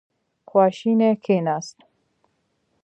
[0.49, 1.77] خواشینی کېناست.